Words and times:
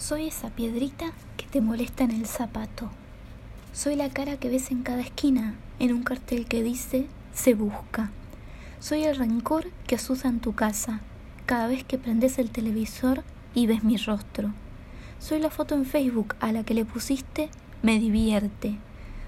Soy 0.00 0.28
esa 0.28 0.48
piedrita 0.48 1.12
que 1.36 1.44
te 1.44 1.60
molesta 1.60 2.04
en 2.04 2.10
el 2.10 2.24
zapato. 2.24 2.88
Soy 3.74 3.96
la 3.96 4.08
cara 4.08 4.38
que 4.38 4.48
ves 4.48 4.70
en 4.70 4.82
cada 4.82 5.02
esquina 5.02 5.56
en 5.78 5.92
un 5.92 6.04
cartel 6.04 6.46
que 6.46 6.62
dice 6.62 7.06
se 7.34 7.52
busca. 7.52 8.10
Soy 8.80 9.04
el 9.04 9.14
rencor 9.14 9.70
que 9.86 9.96
asusa 9.96 10.28
en 10.28 10.40
tu 10.40 10.54
casa 10.54 11.00
cada 11.44 11.66
vez 11.66 11.84
que 11.84 11.98
prendes 11.98 12.38
el 12.38 12.50
televisor 12.50 13.24
y 13.54 13.66
ves 13.66 13.84
mi 13.84 13.98
rostro. 13.98 14.54
Soy 15.18 15.38
la 15.38 15.50
foto 15.50 15.74
en 15.74 15.84
Facebook 15.84 16.34
a 16.40 16.50
la 16.50 16.64
que 16.64 16.72
le 16.72 16.86
pusiste 16.86 17.50
me 17.82 17.98
divierte. 17.98 18.78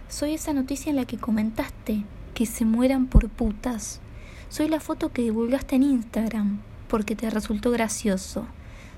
Soy 0.08 0.32
esa 0.32 0.54
noticia 0.54 0.88
en 0.88 0.96
la 0.96 1.04
que 1.04 1.18
comentaste 1.18 2.04
que 2.32 2.46
se 2.46 2.64
mueran 2.64 3.08
por 3.08 3.28
putas. 3.28 4.00
Soy 4.48 4.68
la 4.68 4.80
foto 4.80 5.12
que 5.12 5.20
divulgaste 5.20 5.76
en 5.76 5.82
Instagram 5.82 6.60
porque 6.88 7.14
te 7.14 7.28
resultó 7.28 7.70
gracioso. 7.70 8.46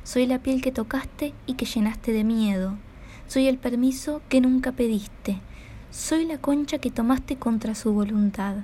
Soy 0.05 0.27
la 0.27 0.39
piel 0.39 0.61
que 0.61 0.71
tocaste 0.71 1.32
y 1.46 1.55
que 1.55 1.64
llenaste 1.64 2.12
de 2.12 2.24
miedo. 2.24 2.77
Soy 3.27 3.48
el 3.48 3.56
permiso 3.56 4.20
que 4.28 4.42
nunca 4.42 4.70
pediste. 4.73 5.41
Soy 5.91 6.27
la 6.27 6.37
concha 6.37 6.77
que 6.77 6.91
tomaste 6.91 7.37
contra 7.37 7.74
su 7.74 7.91
voluntad. 7.95 8.56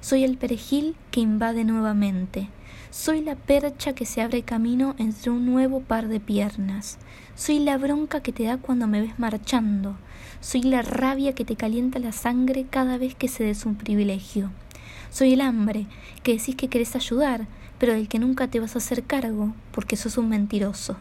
Soy 0.00 0.24
el 0.24 0.38
perejil 0.38 0.96
que 1.10 1.20
invade 1.20 1.64
nuevamente. 1.64 2.48
Soy 2.90 3.20
la 3.20 3.36
percha 3.36 3.92
que 3.92 4.06
se 4.06 4.22
abre 4.22 4.42
camino 4.42 4.94
entre 4.96 5.30
un 5.30 5.44
nuevo 5.44 5.80
par 5.80 6.08
de 6.08 6.18
piernas. 6.18 6.96
Soy 7.34 7.58
la 7.58 7.76
bronca 7.76 8.22
que 8.22 8.32
te 8.32 8.44
da 8.44 8.56
cuando 8.56 8.86
me 8.86 9.02
ves 9.02 9.18
marchando. 9.18 9.96
Soy 10.40 10.62
la 10.62 10.80
rabia 10.80 11.34
que 11.34 11.44
te 11.44 11.56
calienta 11.56 11.98
la 11.98 12.12
sangre 12.12 12.64
cada 12.70 12.96
vez 12.96 13.14
que 13.14 13.28
se 13.28 13.44
des 13.44 13.66
un 13.66 13.74
privilegio. 13.74 14.50
Soy 15.10 15.32
el 15.34 15.40
hambre 15.40 15.86
que 16.22 16.32
decís 16.36 16.56
que 16.56 16.68
querés 16.68 16.96
ayudar, 16.96 17.46
pero 17.78 17.92
del 17.92 18.08
que 18.08 18.18
nunca 18.18 18.48
te 18.48 18.60
vas 18.60 18.74
a 18.74 18.78
hacer 18.78 19.04
cargo 19.04 19.54
porque 19.72 19.96
sos 19.96 20.18
un 20.18 20.28
mentiroso. 20.28 20.96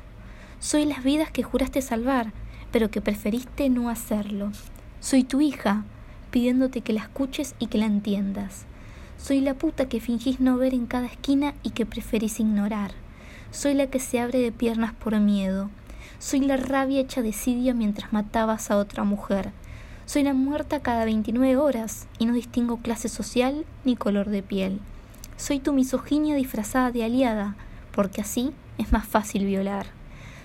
Soy 0.59 0.85
las 0.85 1.03
vidas 1.03 1.31
que 1.31 1.43
juraste 1.43 1.81
salvar, 1.81 2.31
pero 2.71 2.89
que 2.89 3.01
preferiste 3.01 3.69
no 3.69 3.89
hacerlo. 3.89 4.51
Soy 4.99 5.23
tu 5.23 5.41
hija, 5.41 5.83
pidiéndote 6.31 6.81
que 6.81 6.93
la 6.93 7.01
escuches 7.01 7.55
y 7.59 7.67
que 7.67 7.77
la 7.77 7.85
entiendas. 7.85 8.65
Soy 9.17 9.41
la 9.41 9.53
puta 9.53 9.87
que 9.87 10.01
fingís 10.01 10.39
no 10.39 10.57
ver 10.57 10.73
en 10.73 10.85
cada 10.85 11.07
esquina 11.07 11.53
y 11.63 11.69
que 11.71 11.85
preferís 11.85 12.39
ignorar. 12.39 12.91
Soy 13.51 13.73
la 13.73 13.87
que 13.87 13.99
se 13.99 14.19
abre 14.19 14.39
de 14.39 14.51
piernas 14.51 14.93
por 14.93 15.17
miedo. 15.19 15.69
Soy 16.19 16.41
la 16.41 16.57
rabia 16.57 16.99
hecha 16.99 17.21
decidia 17.21 17.73
mientras 17.73 18.11
matabas 18.11 18.69
a 18.71 18.77
otra 18.77 19.03
mujer. 19.03 19.51
Soy 20.05 20.21
la 20.21 20.35
muerta 20.35 20.81
cada 20.81 21.03
29 21.03 21.57
horas 21.57 22.07
y 22.19 22.27
no 22.27 22.33
distingo 22.33 22.77
clase 22.77 23.09
social 23.09 23.65
ni 23.83 23.95
color 23.95 24.29
de 24.29 24.43
piel. 24.43 24.79
Soy 25.35 25.59
tu 25.59 25.73
misoginia 25.73 26.35
disfrazada 26.35 26.91
de 26.91 27.03
aliada, 27.03 27.55
porque 27.91 28.21
así 28.21 28.53
es 28.77 28.91
más 28.91 29.07
fácil 29.07 29.45
violar. 29.45 29.87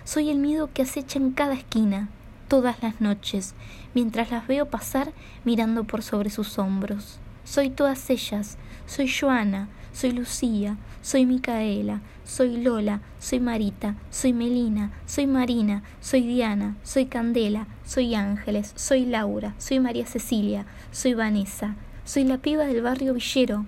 Soy 0.05 0.31
el 0.31 0.39
miedo 0.39 0.71
que 0.73 0.81
acecha 0.81 1.19
en 1.19 1.33
cada 1.33 1.53
esquina, 1.53 2.09
todas 2.49 2.83
las 2.83 3.03
noches, 3.03 3.55
mientras 3.95 4.31
las 4.31 4.47
veo 4.47 4.71
pasar 4.71 5.13
mirando 5.45 5.85
por 5.85 6.03
sobre 6.03 6.31
sus 6.31 6.59
hombros. 6.59 7.19
Soy 7.45 7.69
todas 7.69 8.09
ellas, 8.09 8.57
soy 8.87 9.13
Joana, 9.13 9.69
soy 9.93 10.13
Lucía, 10.13 10.77
soy 11.03 11.27
Micaela, 11.27 12.01
soy 12.25 12.57
Lola, 12.63 13.01
soy 13.19 13.41
Marita, 13.41 13.97
soy 14.11 14.33
Melina, 14.33 14.91
soy 15.07 15.27
Marina, 15.27 15.83
soy 16.01 16.23
Diana, 16.23 16.77
soy 16.83 17.07
Candela, 17.07 17.67
soy 17.85 18.15
Ángeles, 18.15 18.73
soy 18.77 19.05
Laura, 19.05 19.55
soy 19.59 19.81
María 19.81 20.07
Cecilia, 20.07 20.67
soy 20.93 21.15
Vanessa, 21.15 21.75
soy 22.05 22.25
la 22.25 22.39
piba 22.39 22.65
del 22.65 22.83
barrio 22.83 23.15
Villero, 23.15 23.67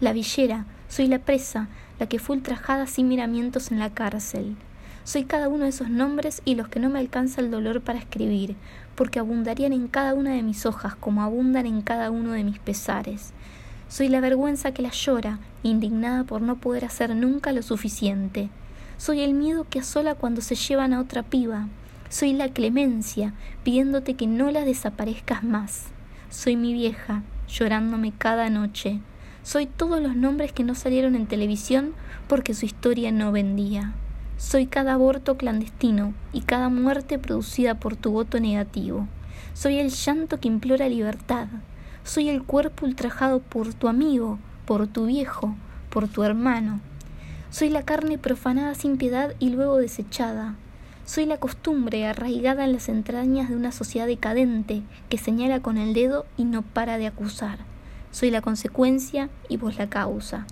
la 0.00 0.12
villera, 0.12 0.66
soy 0.88 1.06
la 1.06 1.18
presa, 1.18 1.68
la 1.98 2.06
que 2.06 2.18
fue 2.18 2.36
ultrajada 2.36 2.86
sin 2.86 3.08
miramientos 3.08 3.70
en 3.70 3.78
la 3.78 3.90
cárcel. 3.90 4.56
Soy 5.04 5.24
cada 5.24 5.48
uno 5.48 5.64
de 5.64 5.70
esos 5.70 5.90
nombres 5.90 6.40
y 6.44 6.54
los 6.54 6.68
que 6.68 6.80
no 6.80 6.88
me 6.88 6.98
alcanza 6.98 7.40
el 7.40 7.50
dolor 7.50 7.82
para 7.82 7.98
escribir, 7.98 8.56
porque 8.94 9.18
abundarían 9.18 9.72
en 9.72 9.86
cada 9.88 10.14
una 10.14 10.32
de 10.32 10.42
mis 10.42 10.64
hojas 10.66 10.94
como 10.96 11.22
abundan 11.22 11.66
en 11.66 11.82
cada 11.82 12.10
uno 12.10 12.32
de 12.32 12.42
mis 12.42 12.58
pesares. 12.58 13.32
Soy 13.88 14.08
la 14.08 14.20
vergüenza 14.20 14.72
que 14.72 14.82
la 14.82 14.90
llora, 14.90 15.38
indignada 15.62 16.24
por 16.24 16.42
no 16.42 16.56
poder 16.56 16.84
hacer 16.84 17.14
nunca 17.14 17.52
lo 17.52 17.62
suficiente. 17.62 18.50
Soy 18.96 19.20
el 19.20 19.34
miedo 19.34 19.66
que 19.68 19.80
asola 19.80 20.14
cuando 20.14 20.40
se 20.40 20.54
llevan 20.54 20.92
a 20.92 21.00
otra 21.00 21.22
piba. 21.22 21.68
Soy 22.08 22.32
la 22.32 22.48
clemencia, 22.48 23.34
pidiéndote 23.62 24.14
que 24.14 24.26
no 24.26 24.50
la 24.50 24.64
desaparezcas 24.64 25.42
más. 25.42 25.86
Soy 26.30 26.56
mi 26.56 26.72
vieja, 26.72 27.22
llorándome 27.48 28.12
cada 28.16 28.50
noche. 28.50 29.00
Soy 29.42 29.66
todos 29.66 30.00
los 30.00 30.16
nombres 30.16 30.52
que 30.52 30.64
no 30.64 30.74
salieron 30.74 31.14
en 31.14 31.26
televisión 31.26 31.92
porque 32.28 32.54
su 32.54 32.66
historia 32.66 33.12
no 33.12 33.30
vendía. 33.30 33.92
Soy 34.36 34.66
cada 34.66 34.94
aborto 34.94 35.36
clandestino 35.36 36.14
y 36.32 36.40
cada 36.40 36.68
muerte 36.68 37.18
producida 37.18 37.74
por 37.74 37.96
tu 37.96 38.10
voto 38.10 38.40
negativo. 38.40 39.06
Soy 39.52 39.78
el 39.78 39.90
llanto 39.90 40.40
que 40.40 40.48
implora 40.48 40.88
libertad. 40.88 41.46
Soy 42.04 42.28
el 42.28 42.42
cuerpo 42.42 42.84
ultrajado 42.84 43.40
por 43.40 43.72
tu 43.72 43.88
amigo, 43.88 44.38
por 44.66 44.86
tu 44.86 45.06
viejo, 45.06 45.54
por 45.88 46.06
tu 46.06 46.22
hermano. 46.22 46.80
Soy 47.48 47.70
la 47.70 47.82
carne 47.82 48.18
profanada 48.18 48.74
sin 48.74 48.98
piedad 48.98 49.34
y 49.38 49.48
luego 49.48 49.78
desechada. 49.78 50.54
Soy 51.06 51.24
la 51.24 51.38
costumbre 51.38 52.06
arraigada 52.06 52.66
en 52.66 52.74
las 52.74 52.90
entrañas 52.90 53.48
de 53.48 53.56
una 53.56 53.72
sociedad 53.72 54.06
decadente 54.06 54.82
que 55.08 55.16
señala 55.16 55.60
con 55.60 55.78
el 55.78 55.94
dedo 55.94 56.26
y 56.36 56.44
no 56.44 56.60
para 56.60 56.98
de 56.98 57.06
acusar. 57.06 57.60
Soy 58.10 58.30
la 58.30 58.42
consecuencia 58.42 59.30
y 59.48 59.56
vos 59.56 59.78
la 59.78 59.88
causa. 59.88 60.46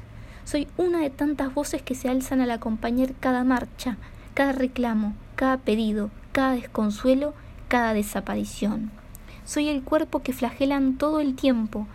Soy 0.44 0.68
una 0.78 1.00
de 1.00 1.10
tantas 1.10 1.52
voces 1.52 1.82
que 1.82 1.94
se 1.94 2.08
alzan 2.08 2.40
al 2.40 2.50
acompañar 2.50 3.12
cada 3.20 3.44
marcha, 3.44 3.98
cada 4.32 4.52
reclamo, 4.52 5.14
cada 5.36 5.58
pedido, 5.58 6.10
cada 6.32 6.52
desconsuelo, 6.52 7.34
cada 7.68 7.92
desaparición. 7.92 9.01
Soy 9.44 9.68
el 9.68 9.82
cuerpo 9.82 10.22
que 10.22 10.32
flagelan 10.32 10.98
todo 10.98 11.20
el 11.20 11.34
tiempo 11.34 11.86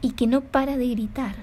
y 0.00 0.12
que 0.12 0.26
no 0.26 0.40
para 0.40 0.76
de 0.76 0.88
gritar. 0.88 1.36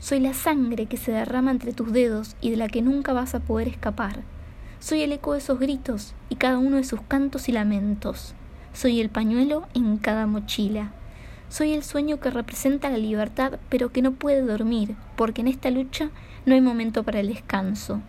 Soy 0.00 0.20
la 0.20 0.34
sangre 0.34 0.86
que 0.86 0.96
se 0.96 1.12
derrama 1.12 1.50
entre 1.50 1.72
tus 1.72 1.92
dedos 1.92 2.36
y 2.40 2.50
de 2.50 2.56
la 2.56 2.68
que 2.68 2.82
nunca 2.82 3.12
vas 3.12 3.34
a 3.34 3.40
poder 3.40 3.68
escapar. 3.68 4.22
Soy 4.80 5.02
el 5.02 5.12
eco 5.12 5.32
de 5.32 5.38
esos 5.38 5.58
gritos 5.58 6.14
y 6.28 6.34
cada 6.36 6.58
uno 6.58 6.76
de 6.76 6.84
sus 6.84 7.00
cantos 7.02 7.48
y 7.48 7.52
lamentos. 7.52 8.34
Soy 8.72 9.00
el 9.00 9.08
pañuelo 9.08 9.66
en 9.74 9.96
cada 9.96 10.26
mochila. 10.26 10.92
Soy 11.48 11.72
el 11.72 11.84
sueño 11.84 12.18
que 12.18 12.30
representa 12.30 12.90
la 12.90 12.98
libertad, 12.98 13.60
pero 13.68 13.92
que 13.92 14.02
no 14.02 14.12
puede 14.12 14.42
dormir, 14.42 14.96
porque 15.16 15.42
en 15.42 15.48
esta 15.48 15.70
lucha 15.70 16.10
no 16.46 16.54
hay 16.54 16.60
momento 16.60 17.04
para 17.04 17.20
el 17.20 17.28
descanso. 17.28 18.00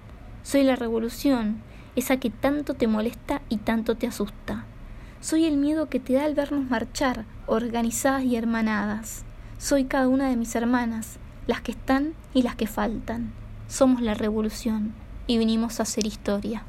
Soy 0.42 0.64
la 0.64 0.76
revolución, 0.76 1.62
esa 1.96 2.18
que 2.18 2.32
tanto 2.32 2.74
te 2.74 2.88
molesta 2.88 3.42
y 3.50 3.58
tanto 3.58 3.96
te 3.96 4.08
asusta. 4.08 4.66
Soy 5.26 5.46
el 5.46 5.58
miedo 5.58 5.90
que 5.90 6.00
te 6.00 6.14
da 6.14 6.26
al 6.26 6.36
vernos 6.36 6.70
marchar, 6.70 7.26
organizadas 7.48 8.24
y 8.26 8.36
hermanadas. 8.36 9.26
Soy 9.58 9.86
cada 9.86 10.08
una 10.08 10.30
de 10.30 10.36
mis 10.36 10.54
hermanas, 10.54 11.18
las 11.48 11.62
que 11.62 11.72
están 11.72 12.14
y 12.36 12.44
las 12.44 12.56
que 12.56 12.68
faltan. 12.68 13.34
Somos 13.68 14.02
la 14.02 14.14
revolución 14.14 14.94
y 15.26 15.40
vinimos 15.40 15.80
a 15.80 15.84
hacer 15.84 16.06
historia. 16.06 16.62